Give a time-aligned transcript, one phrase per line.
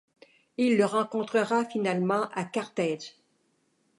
[0.57, 3.17] Il le rencontrera finalement à Carthage.